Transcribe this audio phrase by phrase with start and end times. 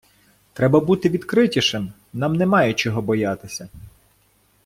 [0.53, 3.69] Треба бути відкритішим, нам немає чого боятися.